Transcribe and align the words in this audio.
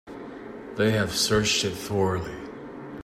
They 0.77 0.93
have 0.93 1.13
searched 1.15 1.63
it 1.63 1.73
thoroughly. 1.75 2.33